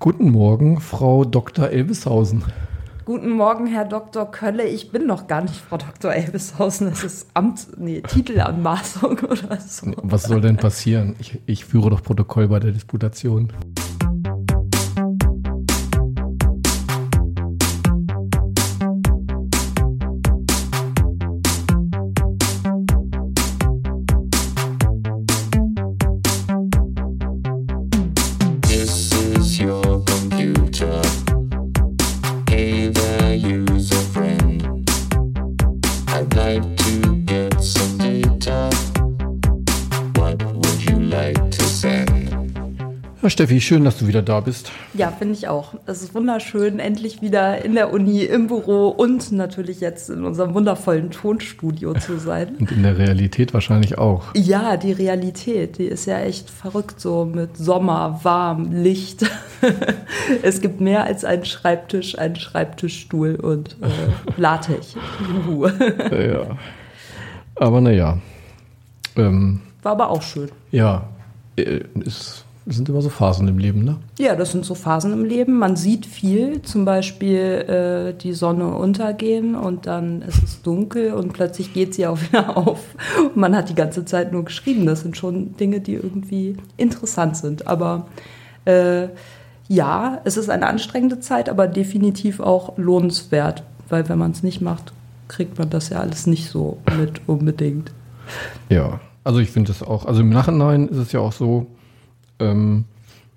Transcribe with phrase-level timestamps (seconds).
[0.00, 1.70] Guten Morgen, Frau Dr.
[1.70, 2.44] Elbishausen.
[3.04, 4.30] Guten Morgen, Herr Dr.
[4.30, 4.62] Kölle.
[4.64, 6.12] Ich bin noch gar nicht Frau Dr.
[6.12, 6.88] Elbishausen.
[6.88, 9.90] Das ist Amt, nee, Titelanmaßung oder so.
[9.96, 11.16] Was soll denn passieren?
[11.18, 13.52] Ich, ich führe doch Protokoll bei der Disputation.
[43.38, 44.72] Steffi, schön, dass du wieder da bist.
[44.94, 45.74] Ja, finde ich auch.
[45.86, 50.54] Es ist wunderschön, endlich wieder in der Uni, im Büro und natürlich jetzt in unserem
[50.54, 52.56] wundervollen Tonstudio zu sein.
[52.58, 54.24] Und in der Realität wahrscheinlich auch.
[54.34, 59.24] Ja, die Realität, die ist ja echt verrückt so mit Sommer, warm, Licht.
[60.42, 64.96] es gibt mehr als einen Schreibtisch, einen Schreibtischstuhl und äh, LaTeX.
[66.10, 66.58] Ja.
[67.54, 68.18] Aber naja.
[69.14, 70.48] Ähm, War aber auch schön.
[70.72, 71.06] ja,
[71.56, 71.82] äh,
[72.68, 73.96] es sind immer so Phasen im Leben, ne?
[74.18, 75.58] Ja, das sind so Phasen im Leben.
[75.58, 81.32] Man sieht viel, zum Beispiel äh, die Sonne untergehen und dann ist es dunkel und
[81.32, 82.80] plötzlich geht sie auch wieder auf.
[83.18, 84.84] Und man hat die ganze Zeit nur geschrieben.
[84.84, 87.66] Das sind schon Dinge, die irgendwie interessant sind.
[87.66, 88.06] Aber
[88.66, 89.08] äh,
[89.68, 94.60] ja, es ist eine anstrengende Zeit, aber definitiv auch lohnenswert, weil wenn man es nicht
[94.60, 94.92] macht,
[95.28, 97.92] kriegt man das ja alles nicht so mit unbedingt.
[98.68, 101.66] Ja, also ich finde es auch, also im Nachhinein ist es ja auch so,
[102.40, 102.84] ähm,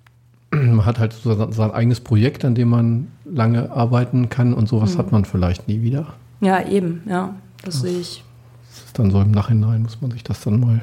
[0.50, 4.98] man hat halt so sein, eigenes Projekt, an dem man lange arbeiten kann und sowas
[4.98, 6.14] hat man vielleicht nie wieder.
[6.40, 8.24] Ja, eben, ja, das sehe ich.
[8.70, 10.82] Das ist dann so im Nachhinein, muss man sich das dann mal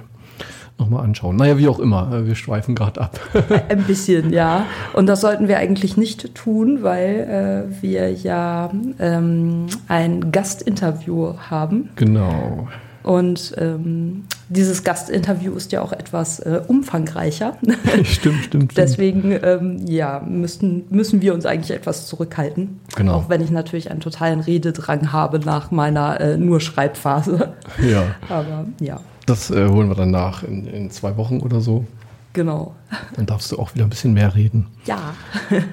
[0.79, 1.35] nochmal anschauen.
[1.35, 3.19] Naja, wie auch immer, äh, wir schweifen gerade ab.
[3.69, 4.65] Ein bisschen, ja.
[4.93, 11.89] Und das sollten wir eigentlich nicht tun, weil äh, wir ja ähm, ein Gastinterview haben.
[11.95, 12.67] genau.
[13.03, 17.57] Und ähm, dieses Gastinterview ist ja auch etwas äh, umfangreicher.
[18.03, 18.77] Stimmt, stimmt.
[18.77, 22.79] Deswegen ähm, ja, müssen, müssen wir uns eigentlich etwas zurückhalten.
[22.95, 23.13] Genau.
[23.13, 27.53] Auch wenn ich natürlich einen totalen Rededrang habe nach meiner äh, nur Schreibphase.
[27.81, 31.85] Ja, Aber ja, das äh, holen wir dann nach in, in zwei Wochen oder so.
[32.33, 32.75] genau.
[33.15, 34.67] Dann darfst du auch wieder ein bisschen mehr reden.
[34.85, 35.13] Ja.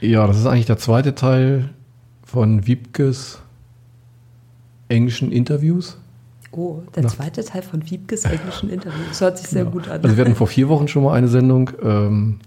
[0.00, 1.70] Ja, das ist eigentlich der zweite Teil
[2.26, 3.38] von Wiebkes
[4.88, 5.96] englischen Interviews.
[6.56, 8.98] Oh, der zweite Teil von Wiebkes englischen Interview.
[9.08, 9.70] Das hört sich sehr Ja.
[9.70, 10.02] gut an.
[10.02, 12.38] Also wir hatten vor vier Wochen schon mal eine Sendung, ähm,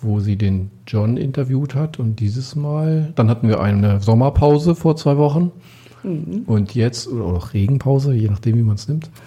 [0.00, 4.96] wo sie den John interviewt hat und dieses Mal, dann hatten wir eine Sommerpause vor
[4.96, 5.52] zwei Wochen
[6.02, 6.42] Mhm.
[6.46, 9.10] und jetzt, oder auch Regenpause, je nachdem wie man es nimmt.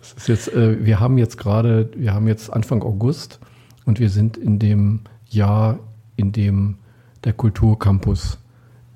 [0.00, 3.40] Es ist jetzt, äh, wir haben jetzt gerade, wir haben jetzt Anfang August
[3.84, 5.80] und wir sind in dem Jahr,
[6.16, 6.76] in dem
[7.24, 8.38] der Kulturcampus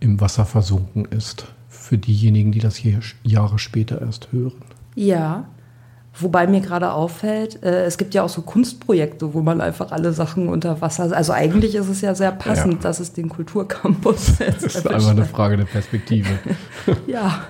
[0.00, 1.46] im Wasser versunken ist.
[1.82, 4.62] Für diejenigen, die das hier Jahre später erst hören.
[4.94, 5.48] Ja,
[6.18, 10.12] wobei mir gerade auffällt, äh, es gibt ja auch so Kunstprojekte, wo man einfach alle
[10.12, 11.14] Sachen unter Wasser.
[11.16, 12.80] Also eigentlich ist es ja sehr passend, Ja.
[12.80, 15.24] dass es den Kulturcampus jetzt Das ist einfach eine.
[15.24, 16.28] Frage der Perspektive.
[17.06, 17.44] Ja.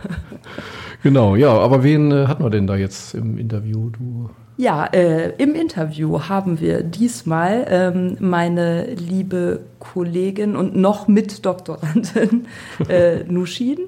[1.02, 3.90] genau, ja, aber wen äh, hatten wir denn da jetzt im Interview?
[3.90, 12.46] Du, Ja, äh, im Interview haben wir diesmal ähm, meine liebe Kollegin und noch Mitdoktorandin
[12.88, 13.78] äh, Nushin,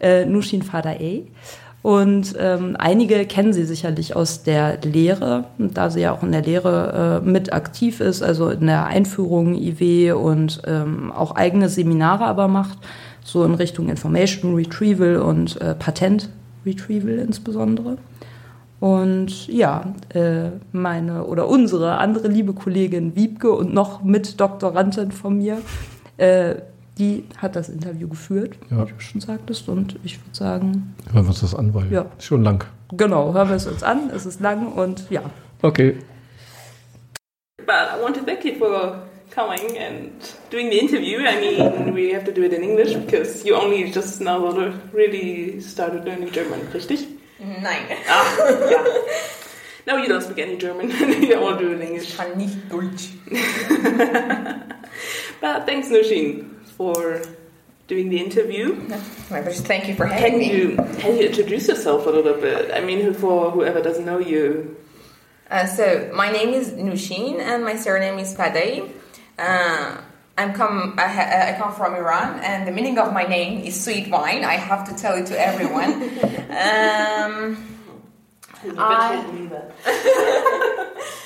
[0.00, 1.26] äh, Nushin Fadaey.
[1.82, 6.42] Und ähm, einige kennen sie sicherlich aus der Lehre, da sie ja auch in der
[6.42, 12.24] Lehre äh, mit aktiv ist, also in der Einführung IW und ähm, auch eigene Seminare
[12.24, 12.78] aber macht,
[13.24, 16.28] so in Richtung Information Retrieval und äh, Patent
[16.64, 17.98] Retrieval insbesondere.
[18.78, 25.58] Und ja, äh, meine oder unsere andere liebe Kollegin Wiebke und noch Mitdoktorandin von mir,
[26.16, 26.56] äh,
[26.98, 28.86] die hat das Interview geführt, Ja.
[28.86, 29.68] wie du schon sagtest.
[29.68, 32.06] Und ich würde sagen, hören wir uns das an, weil Ja.
[32.18, 32.64] ist schon lang.
[32.92, 34.10] genau, hören wir es uns an.
[34.14, 35.22] Es ist lang und ja.
[35.62, 35.96] Okay.
[37.58, 38.98] But I want to thank you for
[39.34, 40.10] coming and
[40.50, 41.20] doing the interview.
[41.20, 44.38] I mean, we have to do it in English because you only just now
[44.92, 47.06] really started learning German, richtig?
[47.38, 48.24] Nein, Ah,
[48.70, 48.84] yeah.
[49.86, 50.90] No, you don't speak any German.
[51.22, 52.16] you all do it in ich English.
[52.16, 53.08] kann nicht Deutsch.
[55.40, 56.44] But thanks, Nushin,
[56.82, 57.20] for
[57.86, 58.66] doing the interview.
[59.30, 60.50] Maar just thank you for Can having me.
[60.52, 62.70] you can you introduce yourself a little bit?
[62.78, 64.76] I mean, for whoever doesn't know you.
[65.50, 65.84] Uh, so
[66.14, 68.80] my name is Noushin and my surname is Fadaei.
[69.38, 69.96] Uh,
[70.38, 70.94] I'm come.
[70.98, 74.44] I, ha- I come from Iran, and the meaning of my name is sweet wine.
[74.44, 75.92] I have to tell it to everyone.
[76.64, 77.56] um,
[78.78, 79.24] I-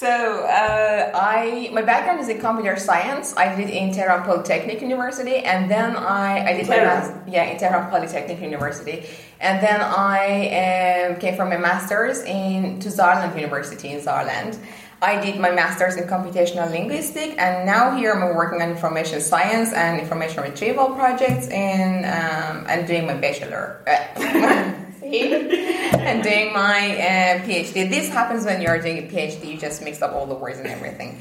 [0.00, 3.36] So uh, I my background is in computer science.
[3.36, 7.58] I did in Tehran Polytechnic University, and then I I did my mas- yeah in
[7.58, 9.04] Tehran Polytechnic University,
[9.40, 10.24] and then I
[10.62, 14.56] um, came from a master's in to Saarland University in Saarland.
[15.02, 19.74] I did my master's in computational linguistics, and now here I'm working on information science
[19.74, 23.84] and information retrieval projects, in um, and doing my bachelor.
[26.00, 27.88] And doing my uh, PhD.
[27.90, 30.66] This happens when you're doing a PhD, you just mix up all the words and
[30.68, 31.20] everything.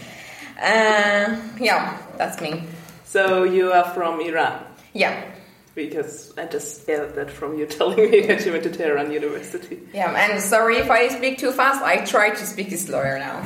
[0.58, 2.64] Uh, yeah, that's me.
[3.06, 4.64] So you are from Iran.
[4.94, 5.24] Yeah,
[5.76, 9.80] Because I just gathered that from you telling me that you went to Tehran University.
[9.94, 11.82] yeah, and sorry if I speak too fast.
[11.84, 13.40] I try to speak slower now.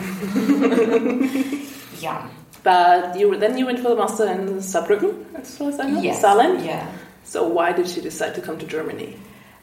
[2.00, 2.30] yeah.
[2.64, 6.02] But you then you went for the master in Saarbrücken, as far as I know,
[6.02, 6.24] Yes.
[6.24, 6.66] Saarland.
[6.66, 6.90] Yeah.
[7.24, 9.18] So why did you decide to come to Germany?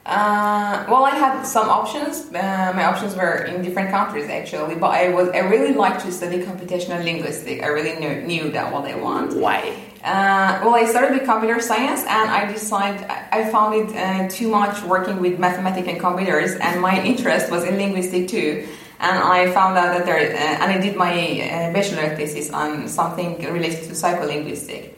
[0.07, 2.27] Uh, well, I had some options.
[2.33, 6.13] Uh, my options were in different countries actually, but I was I really liked to
[6.13, 7.63] study computational linguistics.
[7.63, 9.37] I really knew, knew that what I want.
[9.37, 9.75] Why?
[10.03, 14.49] Uh, well, I started with computer science, and I decided I found it uh, too
[14.49, 18.67] much working with mathematics and computers, and my interest was in linguistics too.
[19.01, 22.89] And I found out that there, uh, and I did my uh, bachelor thesis on
[22.89, 24.91] something related to psycholinguistics.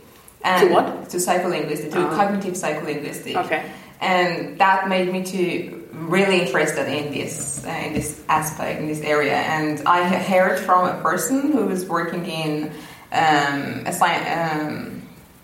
[0.44, 1.10] And To what?
[1.10, 2.16] To psycholinguistics, to Ah.
[2.16, 3.36] cognitive psycholinguistics.
[3.44, 3.62] Okay.
[4.02, 9.00] And that made me to really interested in this uh, in this aspect in this
[9.00, 9.36] area.
[9.36, 12.72] And I heard from a person who was working in
[13.12, 14.26] um, a science.
[14.28, 15.02] Um,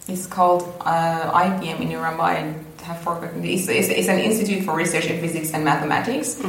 [0.09, 3.45] it's called uh, IPM in but I have forgotten.
[3.45, 6.41] It's, it's, it's an institute for research in physics and mathematics.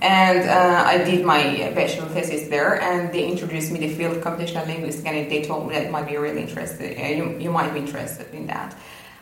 [0.00, 4.16] And uh, I did my bachelor thesis there, and they introduced me to the field
[4.16, 6.98] of computational linguistics, and they told me that might be really interested.
[6.98, 8.74] Uh, you, you might be interested in that.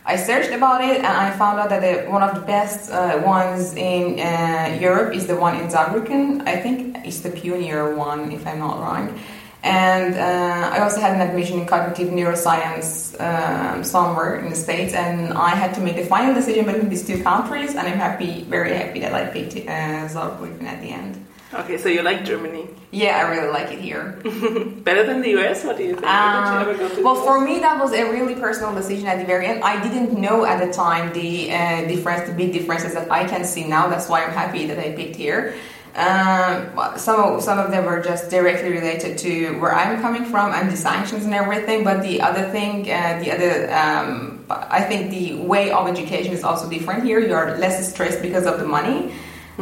[0.04, 3.20] I searched about it, and I found out that the, one of the best uh,
[3.24, 6.46] ones in uh, Europe is the one in Saarbrücken.
[6.48, 9.20] I think it's the pioneer one, if I'm not wrong.
[9.62, 14.94] And uh, I also had an admission in cognitive neuroscience um, somewhere in the States,
[14.94, 18.44] and I had to make the final decision between these two countries, and I'm happy,
[18.44, 21.19] very happy that I picked uh, Saarbrücken at the end.
[21.52, 24.20] Okay, so you like Germany Yeah, I really like it here.
[24.84, 25.64] better than the US?
[25.64, 26.02] What do you think?
[26.02, 29.08] Did you ever go to Um, well, for me, that was a really personal decision
[29.08, 29.64] at the very end.
[29.64, 33.44] I didn't know at the time the uh, difference, the big differences that I can
[33.44, 33.88] see now.
[33.88, 35.54] That's why I'm happy that I picked here.
[35.96, 40.52] Um, some of, some of them were just directly related to where I'm coming from
[40.52, 41.82] and the sanctions and everything.
[41.82, 46.44] But the other thing, uh, the other, um, I think the way of education is
[46.44, 47.18] also different here.
[47.18, 49.12] You're less stressed because of the money.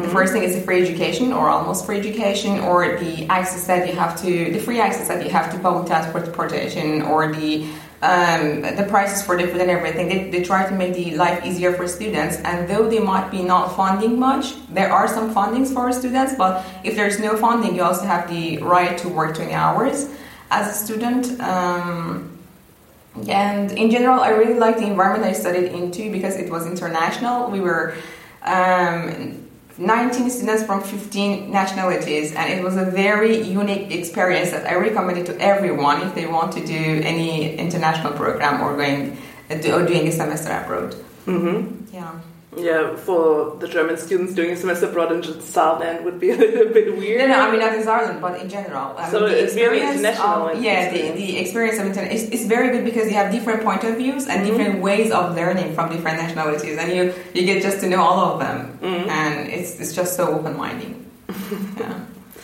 [0.02, 3.88] The first thing is the free education or almost free education or the access that
[3.88, 7.68] you have to, the free access that you have to public transportation or the
[8.00, 10.08] um, the prices for the food and everything.
[10.08, 13.42] They, they try to make the life easier for students and though they might be
[13.42, 17.82] not funding much, there are some fundings for students, but if there's no funding, you
[17.82, 20.08] also have the right to work 20 hours
[20.52, 21.40] as a student.
[21.40, 22.38] Um,
[23.28, 27.50] and in general, I really liked the environment I studied into because it was international.
[27.50, 27.96] We were
[28.42, 29.47] um,
[29.78, 35.18] 19 students from 15 nationalities, and it was a very unique experience that I recommend
[35.18, 39.16] it to everyone if they want to do any international program or going
[39.50, 40.94] uh, or doing a semester abroad.
[41.26, 41.94] Mm-hmm.
[41.94, 42.20] Yeah.
[42.60, 46.72] Yeah, for the German students doing a semester abroad in Saarland would be a little
[46.72, 47.20] bit weird.
[47.20, 48.94] No, no, I mean not in Saarland, but in general.
[48.96, 51.16] I So mean, it's very international of- yeah, the, experience.
[51.20, 54.26] the experience of internet is, is very good because you have different point of views
[54.26, 54.56] and Mm-hmm.
[54.56, 57.02] different ways of learning from different nationalities, and you
[57.34, 59.08] you get just to know all of them, Mm-hmm.
[59.10, 60.94] and it's it's just so open minded.
[61.78, 61.98] yeah.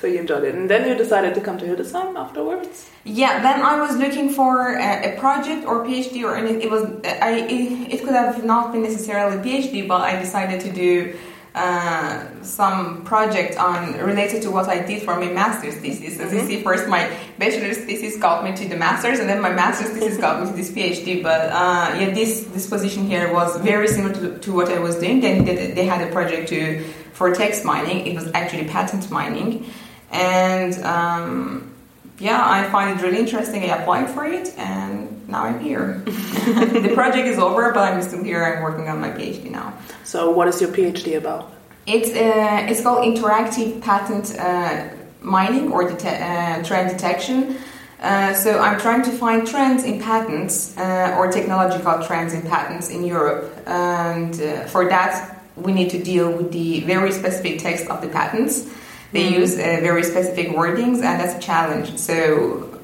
[0.05, 0.55] So you enjoyed it.
[0.55, 2.91] And then you decided to come to Hildesheim afterwards?
[3.05, 6.61] Yeah, then I was looking for a, a project or PhD or anything.
[6.61, 10.71] It was I it, it could have not been necessarily PhD, but I decided to
[10.71, 11.17] do
[11.55, 16.21] uh, some project on related to what I did for my master's thesis.
[16.21, 17.03] As you see, first my
[17.39, 20.55] bachelor's thesis got me to the master's, and then my master's thesis got me to
[20.55, 21.23] this PhD.
[21.23, 24.97] But uh, yeah, this this position here was very similar to, to what I was
[24.97, 25.23] doing.
[25.23, 26.85] Then they, they had a project to
[27.15, 28.07] for text mining.
[28.07, 29.65] It was actually patent mining,
[30.11, 30.75] and.
[30.85, 31.71] Um,
[32.19, 33.65] yeah, I find it really interesting.
[33.65, 35.95] I applied for it, and now I'm here.
[36.05, 38.45] the project is over, but I'm still here.
[38.45, 39.77] I'm working on my PhD now.
[40.05, 41.53] So what is your PhD about?
[41.87, 44.89] It's uh, it's called interactive patent uh,
[45.21, 47.59] mining or dete- uh, trend detection.
[48.01, 52.91] Uh, so I'm trying to find trends in patents uh, or technological trends in patents
[52.91, 57.87] in Europe, and uh, for that we need to deal with the very specific text
[57.89, 58.69] of the patents.
[59.15, 61.97] They use uh, very specific wordings, and that's a challenge.
[61.99, 62.81] So,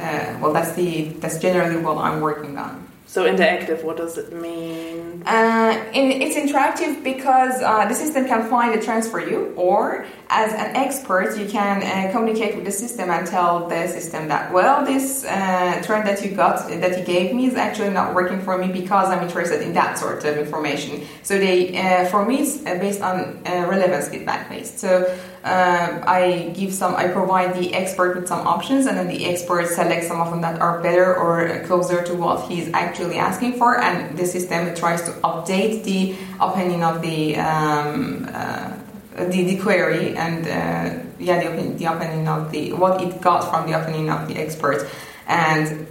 [0.00, 2.79] uh, well, that's the that's generally what I'm working on.
[3.10, 5.24] So interactive, what does it mean?
[5.26, 10.06] Uh, in, it's interactive because uh, the system can find the trends for you, or
[10.28, 14.52] as an expert, you can uh, communicate with the system and tell the system that,
[14.52, 18.40] well, this uh, trend that you got, that you gave me is actually not working
[18.40, 21.04] for me because I'm interested in that sort of information.
[21.24, 24.78] So they, uh, for me, it's uh, based on relevance feedback based.
[24.78, 25.02] So
[25.42, 29.66] um, I give some, I provide the expert with some options, and then the expert
[29.66, 33.78] selects some of them that are better or closer to what he's actually asking for,
[33.80, 38.76] and the system tries to update the opinion of the um, uh,
[39.16, 41.86] the, the query and uh, yeah the opinion, the
[42.30, 44.88] of the what it got from the opinion of the expert
[45.26, 45.86] and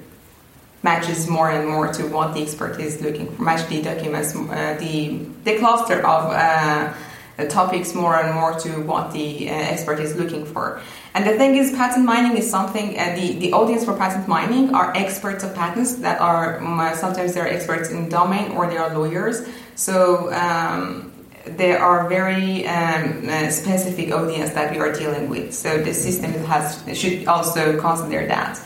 [0.82, 4.76] matches more and more to what the expert is looking for match the documents uh,
[4.80, 6.94] the the cluster of uh,
[7.48, 10.82] topics more and more to what the uh, expert is looking for
[11.14, 14.74] and the thing is patent mining is something uh, the, the audience for patent mining
[14.74, 18.98] are experts of patents that are um, sometimes they're experts in domain or they are
[18.98, 21.12] lawyers so um,
[21.46, 25.54] there are very um, uh, specific audience that we are dealing with.
[25.54, 28.62] So the system has should also consider that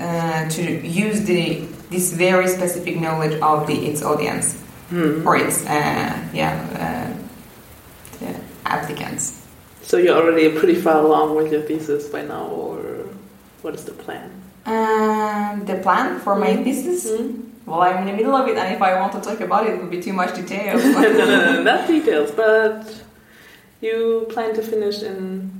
[0.00, 5.26] uh, to use the this very specific knowledge of the its audience Hmm.
[5.28, 7.27] or its uh, yeah uh,
[8.68, 9.44] applicants.
[9.82, 12.78] So you're already pretty far along with your thesis by now, or
[13.62, 14.30] what is the plan?
[14.66, 16.64] Um, the plan for my Mm.
[16.64, 17.08] thesis.
[17.10, 17.40] Hmm?
[17.66, 19.74] Well, I'm in the middle of it, and if I want to talk about it,
[19.74, 20.76] it would be too much detail.
[20.94, 22.84] no, no, no, no, not details, but
[23.80, 25.50] you plan to finish in,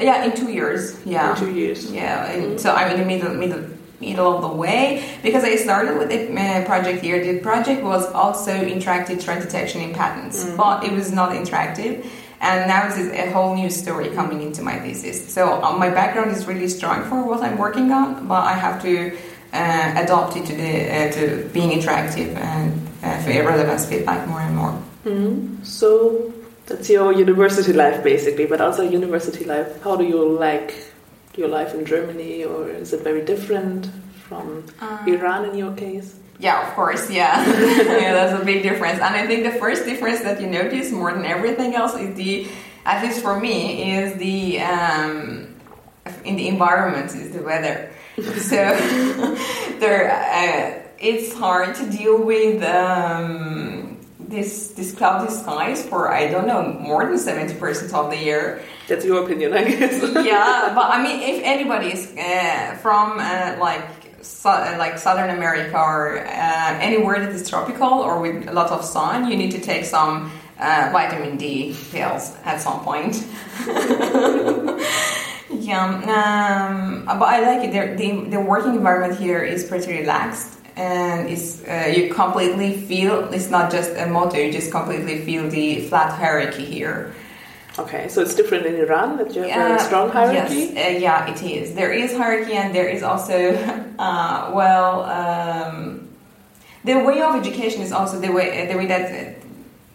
[0.00, 0.96] yeah, in two years.
[1.04, 1.30] Yeah.
[1.30, 1.90] in two years.
[1.92, 3.62] Yeah, and so I'm in the middle, middle,
[4.00, 7.22] middle of the way because I started with the uh, project here.
[7.22, 10.56] The project was also interactive trend detection in patents, Mm.
[10.56, 12.04] but it was not interactive.
[12.40, 15.32] And now this is a whole new story coming into my thesis.
[15.32, 18.82] So uh, my background is really strong for what I'm working on, but I have
[18.82, 19.16] to
[19.54, 22.72] uh, adopt it to the uh, to being interactive and
[23.02, 24.74] uh, for relevance feedback more and more.
[25.06, 25.64] Mhm.
[25.64, 25.88] So
[26.66, 29.68] that's your university life basically, but also university life.
[29.82, 30.74] How do you like
[31.36, 33.90] your life in Germany, or is it very different
[34.28, 34.64] from
[35.06, 36.16] Iran in your case?
[36.38, 37.10] Yeah, of course.
[37.10, 39.00] Yeah, yeah, that's a big difference.
[39.00, 42.48] And I think the first difference that you notice more than everything else is the,
[42.84, 45.54] at least for me, is the um,
[46.24, 47.90] in the environment is the weather.
[48.16, 48.56] so
[49.78, 53.75] there, uh, it's hard to deal with um,
[54.28, 58.60] this this cloudy skies for I don't know more than seventy percent of the year
[58.88, 60.00] That's your opinion, I guess.
[60.24, 63.82] yeah, but I mean, if anybody is uh, from uh, like
[64.22, 68.70] su- uh, like Southern America or uh, anywhere that is tropical or with a lot
[68.70, 73.14] of sun, you need to take some uh, vitamin D pills at some point.
[75.50, 77.72] yeah, um, but I like it.
[77.72, 80.55] There- The, the working environment here is pretty relaxed.
[80.76, 85.48] And it's, uh, you completely feel it's not just a motto, you just completely feel
[85.48, 87.14] the flat hierarchy here.
[87.78, 90.70] Okay, so it's different in Iran that you have a strong hierarchy.
[90.72, 91.74] Yes, uh, yeah, it is.
[91.74, 93.54] There is hierarchy, and there is also,
[93.98, 96.08] uh, well, um,
[96.84, 99.32] the way of education is also the way the way that uh,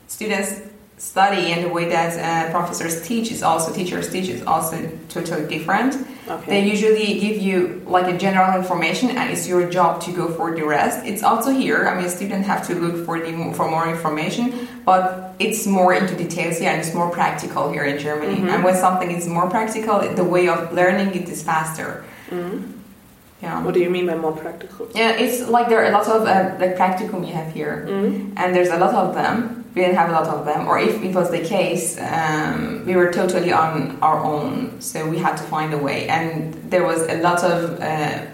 [0.08, 0.62] students
[0.98, 4.78] study and the way that uh, professors teach is also teachers teach is also
[5.10, 5.96] totally different.
[6.32, 6.50] Okay.
[6.62, 10.56] They usually give you like a general information, and it's your job to go for
[10.56, 11.06] the rest.
[11.06, 11.88] It's also here.
[11.90, 16.16] I mean, students have to look for the for more information, but it's more into
[16.16, 18.38] details here, and it's more practical here in Germany.
[18.50, 22.04] And when something is more practical, the way of learning it is faster.
[23.42, 23.64] Yeah.
[23.64, 24.88] What do you mean by more practical?
[24.94, 28.34] Yeah, it's like there are a lot of uh, like practicum you have here, Mm.
[28.38, 29.61] and there's a lot of them.
[29.74, 32.96] We didn't have a lot of them, or if it was the case, um, we
[32.96, 36.10] were totally on our own, so we had to find a way.
[36.10, 38.26] And there was a lot of uh,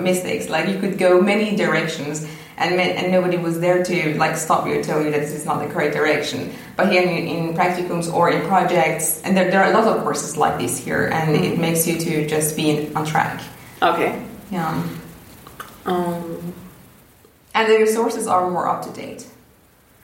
[0.00, 0.48] mistakes.
[0.48, 4.80] Like you could go many directions, and and nobody was there to like stop you,
[4.80, 6.52] or tell you that this is not the correct direction.
[6.76, 10.02] But here in, in practicums or in projects, and there, there are a lot of
[10.02, 13.40] courses like this here, and it makes you to just be on track.
[13.80, 14.20] Okay.
[14.50, 14.82] Yeah.
[15.86, 16.54] Um,
[17.54, 19.26] And the resources are more up to date.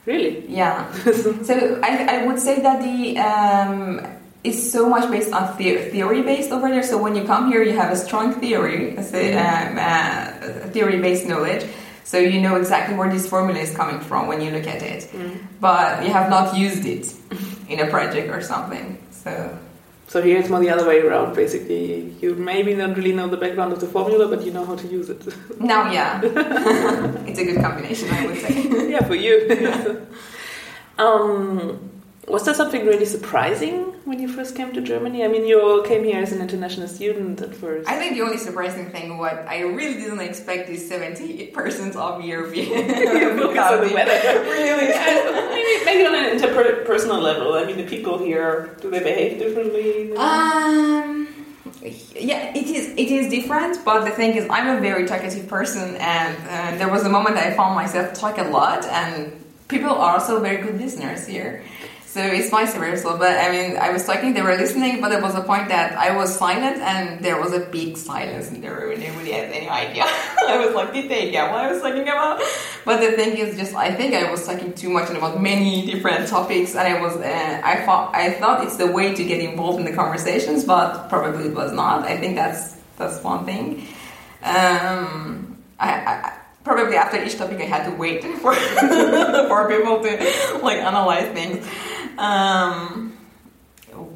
[0.08, 0.32] Really?
[0.48, 0.90] Yeah.
[1.48, 4.00] so I, I would say that the um,
[4.42, 6.82] it's so much based on the- theory based over there.
[6.82, 9.02] So when you come here, you have a strong theory, a
[9.44, 11.64] um, uh, theory based knowledge.
[12.04, 15.10] So you know exactly where this formula is coming from when you look at it,
[15.60, 17.04] but you have not used it
[17.68, 18.96] in a project or something.
[19.10, 19.30] So
[20.08, 21.36] So here it's more the other way around.
[21.36, 24.74] Basically, you maybe don't really know the background of the formula, but you know how
[24.74, 25.22] to use it.
[25.60, 26.20] now, yeah,
[27.26, 28.88] it's a good combination, I would say.
[28.90, 29.36] yeah, for you.
[30.98, 31.97] um,
[32.28, 35.24] Was there something really surprising when you first came to Germany?
[35.24, 37.88] I mean, you came here as an international student at first.
[37.88, 42.86] I think the only surprising thing, what I really didn't expect, is 70% of European.
[43.38, 44.40] Focus on the weather.
[44.56, 44.88] really?
[45.54, 47.54] maybe, maybe on an interpersonal level.
[47.54, 50.14] I mean, the people here, do they behave differently?
[50.16, 51.28] Um,
[51.82, 52.88] yeah, it is.
[52.90, 56.90] It is different, but the thing is, I'm a very talkative person, and uh, there
[56.90, 59.32] was a moment I found myself talk a lot, and
[59.68, 61.62] people are also very good listeners here.
[62.08, 63.16] So it's vice versa.
[63.18, 65.92] But I mean, I was talking, they were listening, but there was a point that
[65.98, 69.68] I was silent, and there was a big silence in the room, nobody had any
[69.68, 70.04] idea.
[70.48, 72.40] I was like, did they get what I was talking about?
[72.86, 76.26] But the thing is, just I think I was talking too much about many different
[76.28, 79.78] topics, and I was, uh, I thought, I thought it's the way to get involved
[79.78, 82.04] in the conversations, but probably it was not.
[82.04, 83.86] I think that's that's one thing.
[84.42, 88.54] Um, I, I probably after each topic I had to wait for
[89.50, 91.66] for people to like analyze things.
[92.18, 93.16] Um,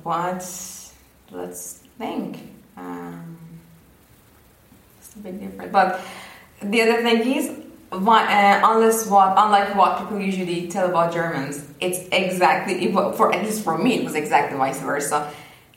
[0.03, 0.43] what?
[1.31, 2.53] Let's think.
[2.77, 3.39] Um,
[4.99, 6.01] it's a bit different, but
[6.63, 7.59] the other thing is.
[7.93, 13.45] Why, uh, unless what, unlike what people usually tell about Germans, it's exactly for at
[13.45, 15.31] least for me, it was exactly vice versa.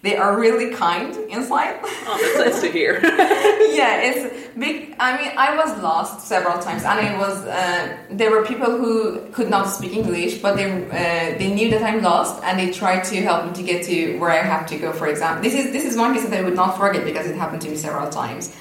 [0.06, 1.80] They are really kind inside.
[1.84, 3.00] Oh, that's nice to hear.
[3.80, 4.24] yeah, it's
[4.56, 4.96] big.
[5.00, 9.22] I mean, I was lost several times, and it was uh, there were people who
[9.32, 13.04] could not speak English, but they uh, they knew that I'm lost, and they tried
[13.06, 14.94] to help me to get to where I have to go.
[14.94, 17.36] For example, this is this is one case that I would not forget because it
[17.36, 18.56] happened to me several times.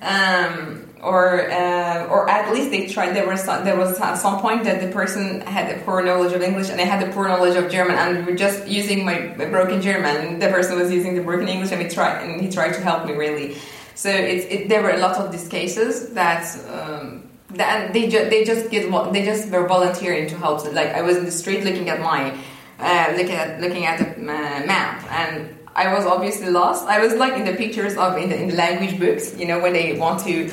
[0.00, 3.14] Um, or uh, or at least they tried.
[3.14, 6.42] There was some, there was some point that the person had a poor knowledge of
[6.42, 9.28] English and I had a poor knowledge of German, and we were just using my,
[9.28, 10.16] broken German.
[10.16, 12.80] And the person was using the broken English, and he tried and he tried to
[12.80, 13.56] help me really.
[13.94, 16.44] So it, there were a lot of these cases that.
[16.68, 20.64] Um, that they just they just get they just were volunteering to help.
[20.70, 22.36] Like I was in the street looking at my
[22.78, 26.86] uh, looking at looking at the uh, map and I was obviously lost.
[26.86, 29.60] I was like in the pictures of in the, in the language books, you know,
[29.60, 30.50] when they want to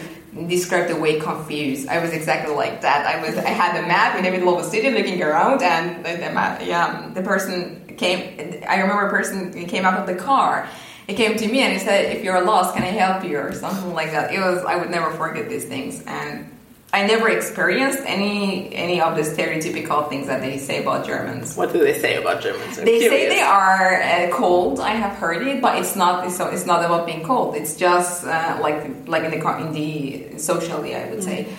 [0.48, 1.88] describe the way confused.
[1.88, 3.08] I was exactly like that.
[3.08, 6.06] I was I had a map in the middle of a city looking around, and
[6.06, 8.20] the, the map, yeah, um, the person came.
[8.68, 10.70] I remember a person came out of the car.
[11.08, 13.52] He came to me and he said, "If you're lost, can I help you?" or
[13.54, 14.32] something like that.
[14.32, 16.55] It was I would never forget these things, and
[16.96, 21.58] I never experienced any any of the stereotypical things that they say about Germans.
[21.58, 22.80] What do they say about Germans?
[22.80, 24.80] I'm They say they are uh, cold.
[24.80, 26.26] I have heard it, but it's not.
[26.26, 27.56] It's, it's not about being cold.
[27.56, 31.50] It's just uh, like like in the in the socially, I would say.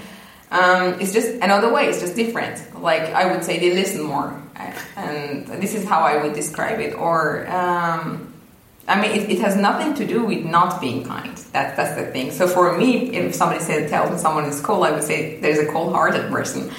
[0.51, 1.85] Um, it's just another way.
[1.91, 2.81] It's just different.
[2.81, 4.41] Like I would say, they listen more,
[4.97, 6.95] and this is how I would describe it.
[6.95, 8.26] Or um,
[8.89, 11.37] I mean, it, it has nothing to do with not being kind.
[11.53, 12.31] That that's the thing.
[12.31, 15.59] So for me, if somebody said tells me someone is cold, I would say there's
[15.59, 16.71] a cold-hearted person.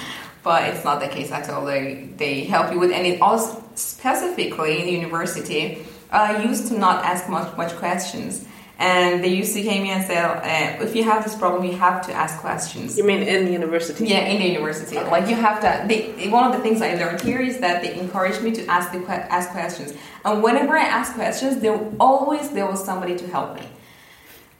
[0.44, 1.66] But it's not the case at all.
[1.66, 7.04] They they help you with, and it also specifically in university, I used to not
[7.04, 8.48] ask much much questions.
[8.80, 11.76] And they used to came in and say, uh, if you have this problem, you
[11.78, 12.96] have to ask questions.
[12.96, 14.06] You mean in the university?
[14.06, 15.88] Yeah, in the university, like you have to.
[15.88, 18.92] They, one of the things I learned here is that they encourage me to ask
[18.92, 23.56] the ask questions, and whenever I ask questions, there always there was somebody to help
[23.56, 23.66] me.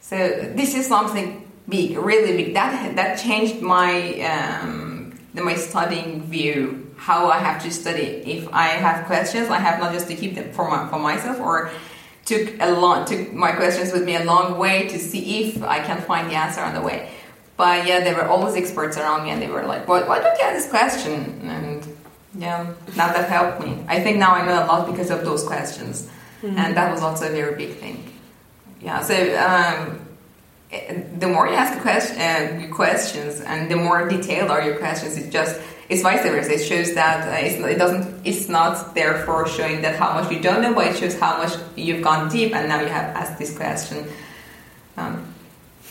[0.00, 2.54] So this is something big, really big.
[2.54, 3.92] That that changed my
[4.32, 6.86] um, my studying view.
[6.96, 8.08] How I have to study.
[8.26, 11.38] If I have questions, I have not just to keep them for my, for myself
[11.38, 11.70] or
[12.28, 15.78] took a long took my questions with me a long way to see if I
[15.80, 17.10] can find the answer on the way.
[17.56, 20.06] But yeah, there were always experts around me, and they were like, "What?
[20.06, 21.80] Why don't you ask this question?" And
[22.34, 23.82] yeah, now that helped me.
[23.88, 26.08] I think now I know a lot because of those questions,
[26.42, 27.96] and that was also a very big thing.
[28.80, 29.16] Yeah, so
[29.48, 30.07] um,
[30.70, 35.16] the more you ask a question, uh, questions, and the more detailed are your questions,
[35.16, 36.52] it just it's vice versa.
[36.52, 38.26] It shows that uh, it's, it doesn't.
[38.26, 41.38] It's not there for showing that how much you don't know, but it shows how
[41.38, 44.06] much you've gone deep, and now you have asked this question.
[44.98, 45.34] Um,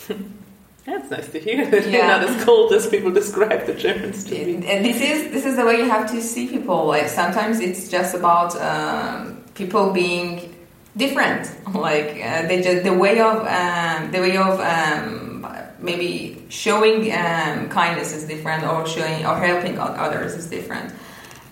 [0.85, 1.91] That's nice to hear that Yeah.
[1.97, 4.55] you're not as cold as people describe the Germans to be.
[4.67, 6.85] and this is this is the way you have to see people.
[6.85, 10.53] Like sometimes it's just about um, people being
[10.97, 11.49] different.
[11.73, 15.45] Like uh, they just the way of um, the way of um,
[15.79, 20.93] maybe showing um, kindness is different, or showing or helping o- others is different.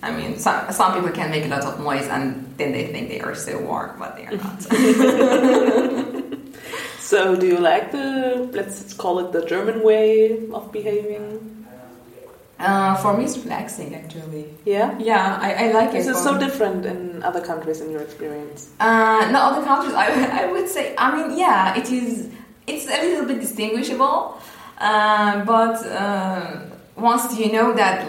[0.02, 3.10] I mean, some some people can make a lot of noise and then they think
[3.10, 4.66] they are so warm, but they are not.
[7.06, 11.55] So, do you like the, let's call it the German way of behaving?
[12.60, 14.46] Uh, for me, it's relaxing actually.
[14.66, 14.98] Yeah?
[15.00, 15.98] Yeah, I, I like it.
[15.98, 16.40] Is it for so me.
[16.40, 18.70] different in other countries in your experience?
[18.80, 19.94] Uh, not other countries.
[19.94, 20.08] I,
[20.44, 20.96] I would say.
[20.98, 22.30] I mean, yeah, it is.
[22.68, 24.40] It's a little bit distinguishable,
[24.80, 26.62] uh, but uh,
[26.96, 28.08] once you know that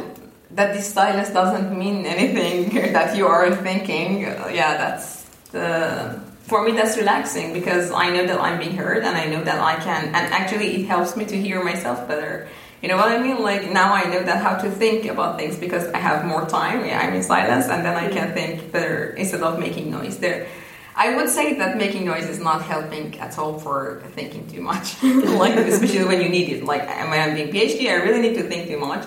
[0.52, 4.24] that this silence doesn't mean anything that you are thinking.
[4.24, 9.02] uh, Yeah, that's the for me that's relaxing because I know that I'm being heard
[9.04, 12.48] and I know that I can and actually it helps me to hear myself better.
[12.86, 13.42] You know what I mean?
[13.42, 16.86] Like now I know that how to think about things because I have more time.
[16.86, 20.18] Yeah, I'm in silence and then I can think better instead of making noise.
[20.18, 20.46] There,
[20.94, 25.02] I would say that making noise is not helping at all for thinking too much.
[25.02, 26.64] like especially when you need it.
[26.64, 29.04] Like when I'm doing PhD, I really need to think too much.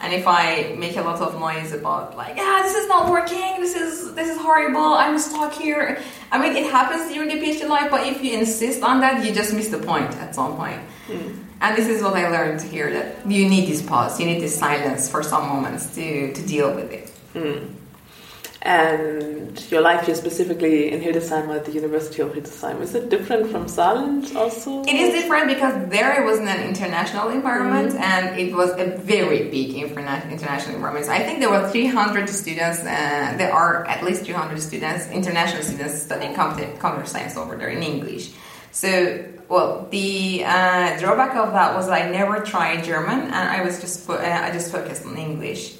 [0.00, 3.60] And if I make a lot of noise about like, ah, this is not working,
[3.60, 6.02] this is this is horrible, I'm stuck here.
[6.32, 9.32] I mean, it happens during the PhD life, but if you insist on that, you
[9.32, 10.82] just miss the point at some point.
[11.62, 14.58] And this is what I learned here that you need this pause, you need this
[14.58, 17.08] silence for some moments to, to deal with it.
[18.64, 23.50] And your life here specifically in Hildesheim at the University of Hildesheim, is it different
[23.50, 24.82] from Saarland also?
[24.82, 28.96] It is different because there it was in an international environment and it was a
[28.98, 31.06] very big interna- international environment.
[31.06, 35.62] So I think there were 300 students, uh, there are at least 300 students, international
[35.62, 38.30] students studying computer science over there in English.
[38.72, 43.80] So, well, the uh, drawback of that was I never tried German and I was
[43.80, 45.76] just, fo- uh, I just focused on English.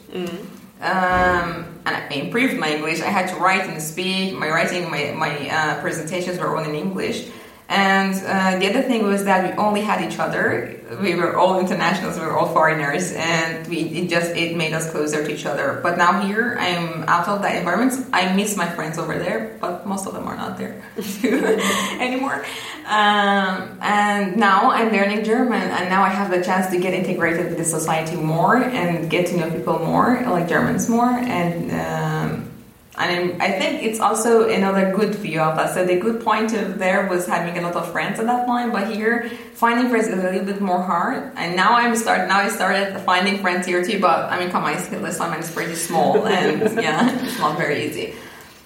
[0.81, 3.01] Um, and I improved my English.
[3.01, 4.35] I had to write and speak.
[4.35, 7.29] My writing, my, my uh, presentations were all in English.
[7.73, 10.77] And uh, the other thing was that we only had each other.
[11.01, 12.19] We were all internationals.
[12.19, 15.81] We were all foreigners, and we it just it made us closer to each other.
[15.83, 17.95] But now here, I'm out of that environment.
[18.13, 20.85] I miss my friends over there, but most of them are not there
[21.99, 22.45] anymore.
[22.85, 27.49] Um, and now I'm learning German, and now I have the chance to get integrated
[27.49, 31.73] with the society more and get to know people more, like Germans more, and.
[31.73, 32.52] Um,
[32.99, 35.73] and I think it's also another good view of that.
[35.73, 38.71] So the good point of there was having a lot of friends at that point,
[38.71, 41.33] but here finding friends is a little bit more hard.
[41.37, 43.99] And now I'm start now I started finding friends here too.
[43.99, 47.87] But I mean, come on, Hildesheim and it's pretty small, and yeah, it's not very
[47.87, 48.15] easy.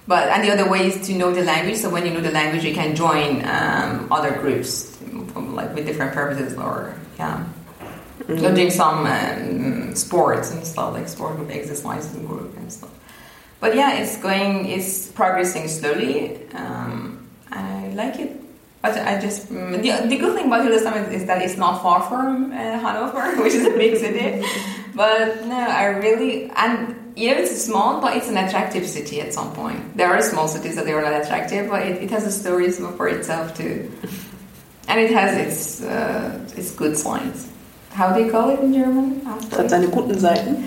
[0.08, 1.76] But and the other way is to know the language.
[1.76, 4.96] So when you know the language, you can join um, other groups,
[5.32, 7.44] from, like with different purposes, or yeah.
[8.26, 12.90] So doing some um, sports and stuff like sport group exercise and group and stuff.
[13.66, 16.38] But yeah, it's going, it's progressing slowly.
[16.54, 18.40] Um, I like it.
[18.80, 22.00] But I just, the, the good thing about Hildesheim is, is that it's not far
[22.02, 24.46] from uh, Hanover, which is a big city.
[24.94, 29.34] But no, I really, and you know, it's small, but it's an attractive city at
[29.34, 29.94] some point.
[29.94, 32.70] There are small cities that they are not attractive, but it, it has a story
[32.70, 33.90] for itself too.
[34.88, 37.50] And it has its, uh, its good sides.
[37.90, 39.20] How do you call it in German?
[39.26, 40.64] Es hat seine guten Seiten.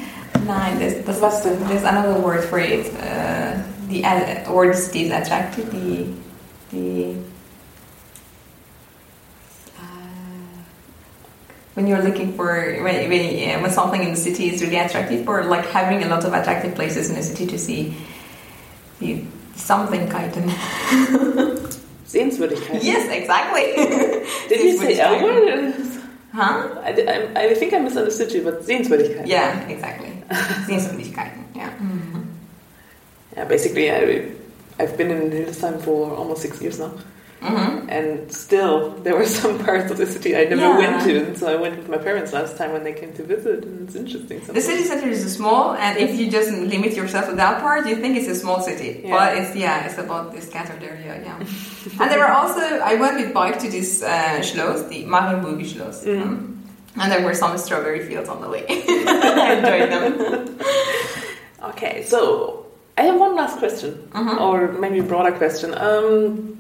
[0.50, 2.88] Nein, there's, there's, was, there's another word for it.
[2.96, 5.70] Uh, the uh, word is attractive.
[5.70, 6.12] The
[6.72, 7.16] the
[9.78, 10.10] uh,
[11.76, 12.48] when you're looking for
[12.82, 16.08] when, when, yeah, when something in the city is really attractive, or like having a
[16.10, 17.94] lot of attractive places in the city to see.
[19.00, 20.50] You, something Kaiten.
[22.10, 22.82] Sehenswürdigkeit.
[22.82, 23.76] yes, exactly.
[24.50, 25.76] Did you say L word?
[26.34, 26.82] Huh?
[26.82, 26.90] I,
[27.36, 29.28] I, I think I misunderstood you, but Sehenswürdigkeit.
[29.28, 30.09] Yeah, exactly.
[30.68, 31.44] Sehenswürdigkeiten.
[31.56, 31.70] Yeah.
[33.36, 34.32] Yeah, basically, I,
[34.80, 36.92] I've been in Hildesheim for almost six years now.
[37.42, 40.78] hmm And still, there were some parts of the city I never Yeah.
[40.78, 41.14] went to.
[41.28, 43.64] And so I went with my parents last time when they came to visit.
[43.64, 44.42] And it's interesting.
[44.42, 47.96] The city center is small, and if you just limit yourself to that part, you
[47.96, 49.02] think it's a small city.
[49.06, 49.16] Yeah.
[49.16, 51.22] But it's yeah, it's about the scattered area.
[51.24, 51.40] Yeah.
[52.02, 56.06] and there were also I went with bike to this uh, Schloss, the Marienburg Schloss,
[56.08, 56.59] um,
[57.00, 58.66] and there were some strawberry fields on the way.
[58.70, 60.60] I enjoyed them.
[61.72, 62.66] Okay, so
[62.98, 64.40] I have one last question, Mhm.
[64.42, 65.74] or maybe a broader question.
[65.78, 66.56] Um,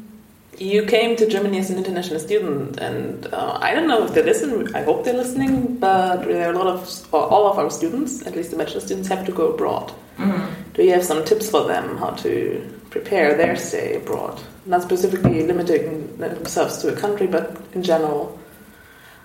[0.57, 4.23] you came to Germany as an international student, and uh, I don't know if they
[4.23, 4.75] listen.
[4.75, 8.25] I hope they're listening, but there are a lot of, or all of our students,
[8.27, 9.91] at least the bachelor students, have to go abroad.
[10.73, 14.39] Do you have some tips for them how to prepare their stay abroad?
[14.65, 18.37] Not specifically limiting themselves to a country, but in general.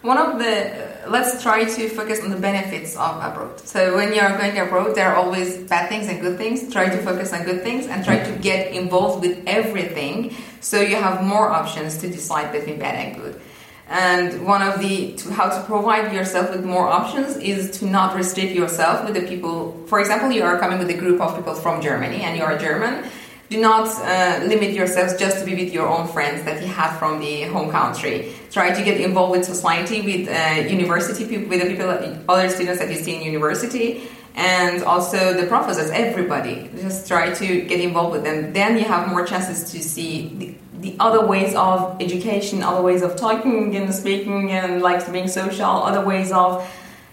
[0.04, 3.58] One of the let's try to focus on the benefits of abroad.
[3.60, 6.70] So when you are going abroad, there are always bad things and good things.
[6.70, 10.96] Try to focus on good things and try to get involved with everything, so you
[10.96, 13.40] have more options to decide between bad and good.
[13.88, 18.14] And one of the to how to provide yourself with more options is to not
[18.14, 19.72] restrict yourself with the people.
[19.86, 22.58] For example, you are coming with a group of people from Germany and you are
[22.58, 23.08] German.
[23.50, 26.98] Do not uh, limit yourselves just to be with your own friends that you have
[26.98, 28.32] from the home country.
[28.50, 31.88] Try to get involved with society, with uh, university people, with the people,
[32.28, 35.90] other students that you see in university, and also the professors.
[35.90, 38.52] Everybody, just try to get involved with them.
[38.52, 43.02] Then you have more chances to see the, the other ways of education, other ways
[43.02, 46.66] of talking and speaking, and like being social, other ways of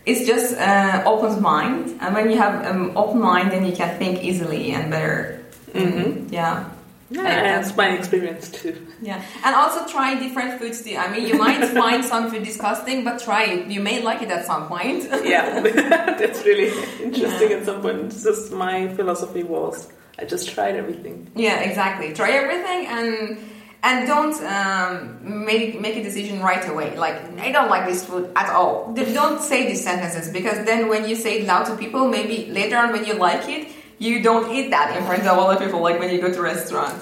[0.04, 4.00] It's just uh, opens mind, and when you have um, open mind, then you can
[4.00, 5.41] think easily and better.
[5.74, 6.32] Mhm.
[6.32, 6.66] Yeah.
[7.14, 7.24] Yeah,
[7.60, 8.88] that's my experience too.
[9.02, 10.96] Yeah, and also try different foods too.
[10.96, 13.68] I mean, you might find some food disgusting, but try it.
[13.68, 15.04] You may like it at some point.
[15.26, 15.60] Yeah,
[16.20, 16.72] that's really
[17.04, 18.12] interesting at some point.
[18.12, 21.30] Just my philosophy was I just tried everything.
[21.36, 22.14] yeah, exactly.
[22.14, 23.38] Try everything and
[23.84, 26.96] and don't um, make make a decision right away.
[26.98, 28.94] Like I don't like this food at all.
[28.94, 32.78] Don't say these sentences because then when you say it loud to people, maybe later
[32.78, 33.68] on when you like it,
[34.02, 35.80] you don't eat that in front of other people.
[35.80, 37.02] Like when you go to a restaurant.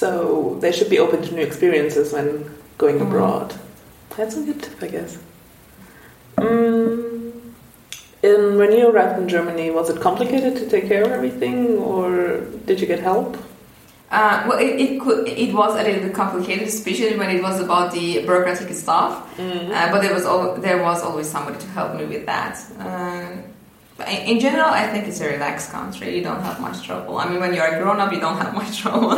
[0.00, 3.54] So they should be open to new experiences when going abroad.
[4.16, 5.18] That's a good tip, I guess.
[6.38, 7.32] Mm,
[8.22, 12.40] and when you arrived in Germany, was it complicated to take care of everything, or
[12.64, 13.36] did you get help?
[14.10, 17.60] Uh, well, it, it could it was a little bit complicated, especially when it was
[17.60, 19.12] about the bureaucratic stuff.
[19.72, 22.58] Uh, but there was al- there was always somebody to help me with that.
[22.78, 23.30] Uh,
[23.96, 26.16] but in in general, I think it's a relaxed country.
[26.16, 27.18] You don't have much trouble.
[27.18, 29.10] I mean, when you're grown up, you don't have much trouble.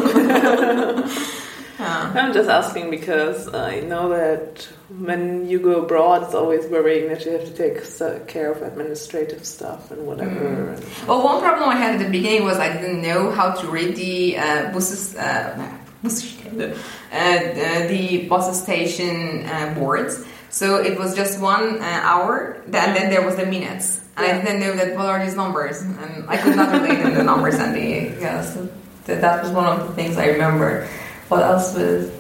[1.82, 4.68] Uh, I'm just asking because I know that
[5.00, 9.44] when you go abroad, it's always worrying that you have to take care of administrative
[9.44, 10.74] stuff and whatever.
[10.74, 13.66] And well, one problem I had at the beginning was I didn't know how to
[13.66, 15.16] read the uh, buses.
[15.16, 20.24] Uh, buses- uh, the, bus station uh, boards.
[20.50, 24.04] So it was just one uh, hour, and then there was the minutes.
[24.16, 27.14] And I didn't know that what are these numbers, and I could not relate in
[27.14, 27.54] the numbers.
[27.54, 28.68] And the yeah, so
[29.06, 30.86] that, that was one of the things I remember.
[31.32, 32.10] What else was?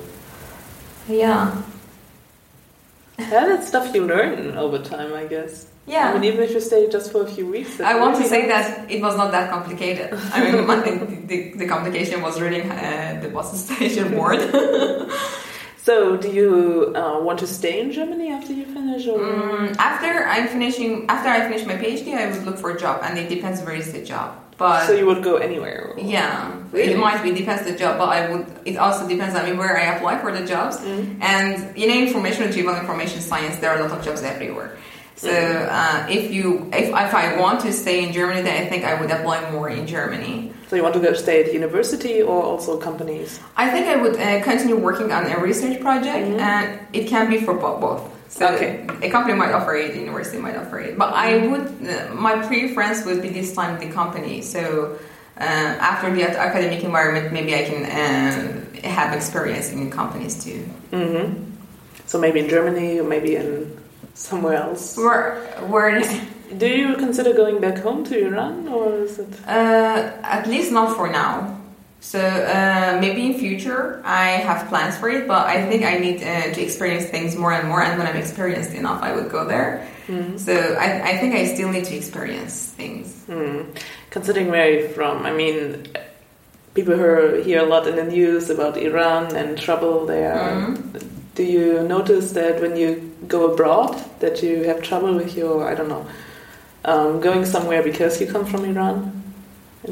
[1.08, 1.62] Yeah,
[3.18, 5.66] yeah, that's stuff you learn over time, I guess.
[5.86, 6.10] yeah.
[6.10, 7.80] I mean, even if you stay just for a few weeks.
[7.80, 10.08] I want to say that it was not that complicated.
[10.32, 10.76] I mean, my,
[11.30, 14.40] the, the complication was reading uh, the bus station board.
[15.88, 20.24] So, do you uh, want to stay in Germany after you finish, or Mm, after
[20.28, 23.28] I'm finishing, after I finish my PhD, I would look for a job, and it
[23.28, 24.38] depends where is the job.
[24.58, 25.92] But so you would go anywhere?
[25.98, 26.92] yeah, Really?
[26.92, 28.46] it might be depends the job, but I would.
[28.64, 30.78] It also depends on me where I apply for the jobs.
[30.78, 31.20] Mm.
[31.22, 34.76] And you know, information retrieval, information science, there are a lot of jobs everywhere.
[35.16, 35.68] So Mm-hmm.
[35.70, 38.98] uh, if you, if, if I want to stay in Germany, then I think I
[39.00, 40.52] would apply more in Germany.
[40.68, 43.38] So you want to go stay at university or also companies?
[43.56, 46.40] I think I would uh, continue working on a research project, Mhm.
[46.40, 48.02] and it can be for bo- both.
[48.32, 48.80] So Okay.
[49.02, 51.66] a company might offer it, university might offer it, but I would.
[51.84, 54.40] Uh, my preference would be this time the company.
[54.40, 54.96] So
[55.38, 55.44] uh,
[55.90, 60.60] after the academic environment, maybe I can uh, have experience in companies too.
[60.96, 61.26] hmm
[62.06, 63.68] So maybe in Germany, or maybe in
[64.14, 64.96] somewhere else.
[64.96, 65.36] Where,
[65.72, 66.00] where
[66.58, 69.28] Do you consider going back home to Iran, or is it?
[69.46, 71.58] Uh, at least not for now.
[72.02, 76.20] So uh, maybe in future I have plans for it, but I think I need
[76.20, 77.80] uh, to experience things more and more.
[77.80, 79.86] And when I'm experienced enough, I would go there.
[80.36, 83.24] So I, I think I still need to experience things.
[83.24, 83.70] Hmm.
[84.10, 85.86] Considering where you're from, I mean,
[86.74, 90.34] people hear, hear a lot in the news about Iran and trouble there.
[90.34, 91.08] Mhm.
[91.34, 95.74] Do you notice that when you go abroad, that you have trouble with your, I
[95.74, 96.04] don't know,
[96.84, 99.21] um, going somewhere because you come from Iran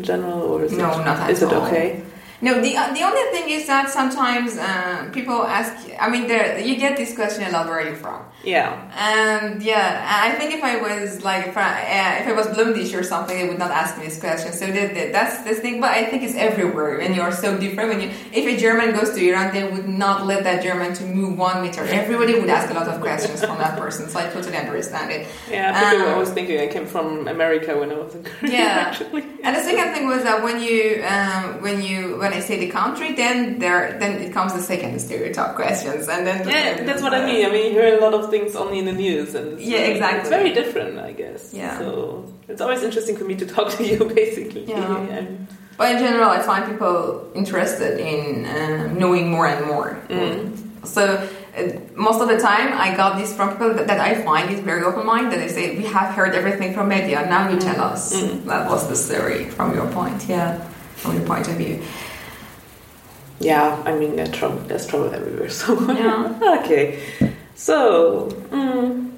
[0.01, 1.67] in general, or is No, it, not at is it all.
[1.67, 2.03] okay?
[2.43, 5.73] No, the uh, the only thing is that sometimes uh, people ask.
[6.01, 7.67] I mean, there you get this question a lot.
[7.67, 8.25] Where are you from?
[8.43, 8.73] Yeah.
[8.97, 12.99] And yeah, I think if I was like if I, uh, if I was Blundish
[12.99, 14.53] or something, they would not ask me this question.
[14.53, 15.81] So that, that, that's this thing.
[15.81, 17.91] But I think it's everywhere, and you are so different.
[17.91, 21.05] When you, if a German goes to Iran, they would not let that German to
[21.05, 21.85] move one meter.
[21.85, 24.09] Everybody would ask a lot of questions from that person.
[24.09, 25.29] So I totally understand it.
[25.51, 28.53] Yeah, were Um, always thinking I came from America when I was in Korea.
[28.53, 28.67] Yeah.
[28.89, 29.25] actually.
[29.45, 32.71] And the second thing was that when you um, when you when I say the
[32.71, 37.13] country, then there then it comes the second stereotype questions, and then Yeah, that's what
[37.15, 37.45] I mean.
[37.47, 39.79] I mean, you hear a lot of things only in the news, and it's, Yeah,
[39.93, 40.21] exactly.
[40.21, 41.53] It's very different, I guess.
[41.53, 41.79] Yeah.
[41.79, 44.65] So it's always interesting for me to talk to you, basically.
[44.65, 44.97] Yeah.
[45.19, 45.47] And-
[45.81, 46.97] But in general, I find people
[47.35, 49.89] interested in um, knowing more and more.
[50.11, 50.53] Mm.
[50.85, 51.03] So
[51.57, 51.63] uh,
[52.09, 54.83] most of the time, I got this from people that, that I find is very
[54.89, 55.33] open minded.
[55.33, 57.19] That they say, "We have heard everything from media.
[57.37, 58.45] Now you tell us." Mm.
[58.53, 60.49] That was the story from your point, yeah,
[61.01, 61.77] from your point of view.
[63.41, 65.49] Yeah, I mean, there's trouble, there's trouble everywhere.
[65.49, 66.59] So Yeah.
[66.61, 67.01] okay,
[67.55, 69.11] so mm,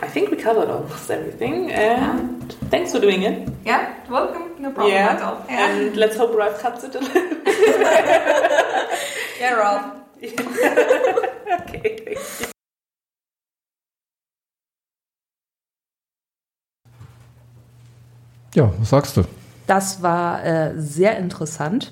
[0.00, 3.48] I think we covered almost everything, and thanks for doing it.
[3.64, 4.62] Yeah, welcome.
[4.62, 5.44] No problem yeah, at all.
[5.48, 7.22] Yeah, and let's hope Ralph cuts it a little.
[9.40, 9.92] yeah Ralph.
[10.22, 12.14] okay.
[12.14, 12.54] thank you.
[18.54, 19.24] Ja, was sagst du?
[19.66, 21.90] Das war äh, sehr interessant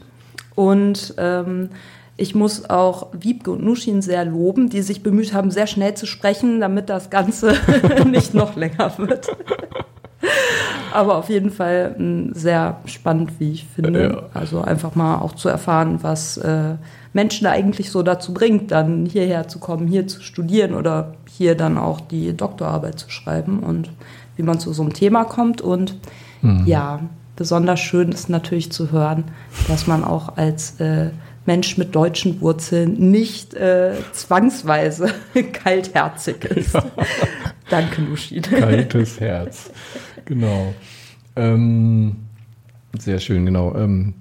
[0.55, 1.71] und ähm,
[2.17, 6.07] Ich muss auch Wiebke und Nushin sehr loben, die sich bemüht haben, sehr schnell zu
[6.07, 7.55] sprechen, damit das Ganze
[8.07, 9.29] nicht noch länger wird.
[10.93, 14.03] Aber auf jeden Fall mh, sehr spannend, wie ich finde.
[14.03, 14.39] Ja.
[14.39, 16.75] Also einfach mal auch zu erfahren, was äh,
[17.15, 21.79] Menschen eigentlich so dazu bringt, dann hierher zu kommen, hier zu studieren oder hier dann
[21.79, 23.91] auch die Doktorarbeit zu schreiben und
[24.37, 25.61] wie man zu so einem Thema kommt.
[25.63, 25.97] Und
[26.67, 27.01] ja,
[27.37, 29.25] besonders schön ist natürlich zu hören,
[29.69, 31.11] dass man auch als äh,
[31.47, 35.13] Mensch mit deutschen Wurzeln nicht äh, zwangsweise
[35.53, 36.79] kaltherzig ist.
[37.69, 38.43] Danke, Luschin.
[38.43, 39.71] Kaltes Herz.
[40.25, 40.75] Genau.
[41.35, 42.17] Ähm,
[42.99, 43.75] sehr schön, genau.
[43.75, 44.15] Ähm,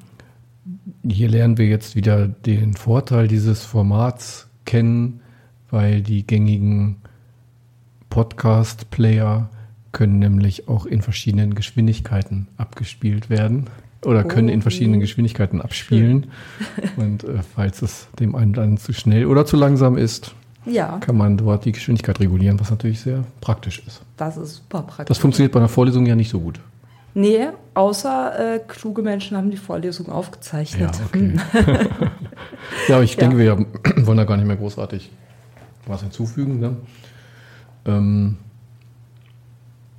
[1.07, 5.21] hier lernen wir jetzt wieder den Vorteil dieses Formats kennen,
[5.69, 6.97] weil die gängigen
[8.09, 9.49] Podcast-Player
[9.91, 13.67] können nämlich auch in verschiedenen Geschwindigkeiten abgespielt werden
[14.05, 14.63] oder können in Oh.
[14.63, 16.27] verschiedenen Geschwindigkeiten abspielen.
[16.97, 20.33] Und äh, falls es dem einen dann zu schnell oder zu langsam ist,
[20.65, 24.01] Ja, kann man dort die Geschwindigkeit regulieren, was natürlich sehr praktisch ist.
[24.17, 25.07] das ist super praktisch.
[25.07, 26.59] Das funktioniert bei einer Vorlesung ja nicht so gut.
[27.13, 30.95] Nee, außer äh, kluge Menschen haben die Vorlesung aufgezeichnet.
[30.95, 31.33] Ja, okay.
[32.87, 33.19] ja, aber ich Ja.
[33.27, 33.65] denke, wir
[34.07, 35.09] wollen da gar nicht mehr großartig
[35.87, 36.59] was hinzufügen.
[36.61, 36.77] Ne?
[37.85, 38.37] Ähm,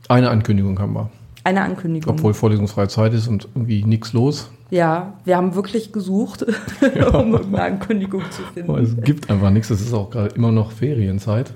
[0.09, 1.11] eine Ankündigung haben wir.
[1.45, 2.15] Eine Ankündigung.
[2.15, 4.51] Obwohl vorlesungsfreie Zeit ist und irgendwie nichts los.
[4.71, 6.43] Ja, wir haben wirklich gesucht,
[7.12, 9.05] um irgendeine Ankündigung zu Aber es finden.
[9.05, 9.71] gibt einfach nichts.
[9.71, 11.53] Es ist auch gerade immer noch Ferienzeit.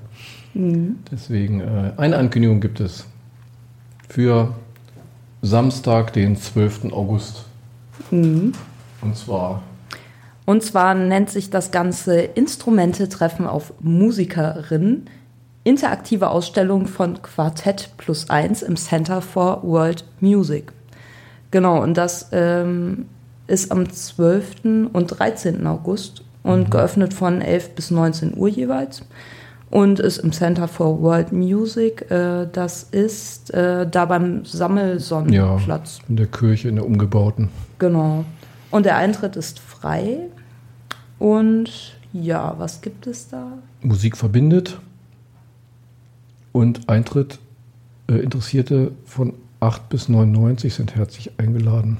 [0.53, 0.97] Mhm.
[1.11, 3.05] Deswegen, äh, eine Ankündigung gibt es
[4.09, 4.53] für
[5.41, 6.91] Samstag, den 12.
[6.91, 7.45] August.
[8.11, 8.51] Mhm.
[9.01, 9.61] Und zwar
[10.45, 15.05] Und zwar nennt sich das Ganze Instrumente-Treffen auf Musikerinnen.
[15.67, 20.71] Interaktive Ausstellung von Quartett plus eins im Center for World Music.
[21.51, 23.07] Genau, und das ähm,
[23.47, 24.89] ist am 12.
[24.93, 25.67] und 13.
[25.67, 29.03] August und geöffnet von 11 bis 19 Uhr jeweils.
[29.69, 32.09] Und ist im Center for World Music.
[32.09, 35.99] Äh, das ist äh, da beim ja, Sammelsonnenplatz.
[36.07, 37.49] in der Kirche, in der umgebauten.
[37.77, 38.23] Genau.
[38.71, 40.29] Und der Eintritt ist frei.
[41.19, 43.51] Und ja, was gibt es da?
[43.81, 44.79] Musik verbindet
[46.57, 47.39] und Eintritt
[48.09, 51.97] äh, Interessierte von 8 bis 99 sind herzlich eingeladen.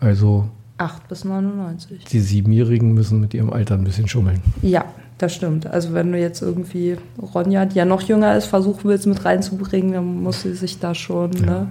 [0.00, 2.04] Also 8 bis 99.
[2.06, 4.40] die Siebenjährigen müssen mit ihrem Alter ein bisschen schummeln.
[4.62, 4.84] Ja,
[5.18, 5.66] das stimmt.
[5.66, 9.92] Also wenn du jetzt irgendwie Ronja, die ja noch jünger ist, versuchen willst mit reinzubringen,
[9.92, 11.68] dann muss sie sich da schon ne,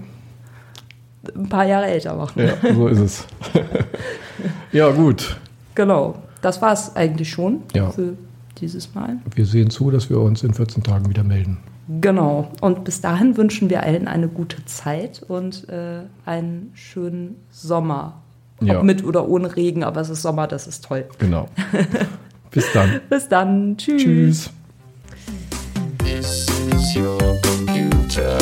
[1.35, 2.41] ein paar Jahre älter machen.
[2.41, 3.27] Ja, so ist es.
[4.71, 5.37] ja, gut.
[5.75, 6.15] Genau.
[6.41, 7.89] Das war es eigentlich schon Ja.
[7.89, 8.13] für
[8.61, 9.17] dieses Mal.
[9.33, 11.57] Wir sehen zu, dass wir uns in 14 Tagen wieder melden.
[12.01, 12.51] Genau.
[12.61, 18.21] Und bis dahin wünschen wir allen eine gute Zeit und äh, einen schönen Sommer.
[18.61, 18.83] Ob Ja.
[18.83, 21.05] mit oder ohne Regen, aber es ist Sommer, das ist toll.
[21.17, 21.47] Genau.
[22.51, 22.99] Bis dann.
[23.09, 23.77] Bis dann.
[23.77, 24.03] Tschüss.
[24.03, 24.49] Tschüss.
[25.99, 28.37] This is your computer.